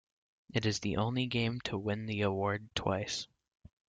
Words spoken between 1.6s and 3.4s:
to win the award twice.